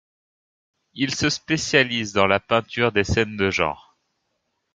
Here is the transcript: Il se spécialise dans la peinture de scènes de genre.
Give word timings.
Il 0.95 1.13
se 1.13 1.29
spécialise 1.29 2.11
dans 2.11 2.25
la 2.25 2.39
peinture 2.39 2.91
de 2.91 3.03
scènes 3.03 3.37
de 3.37 3.51
genre. 3.51 3.95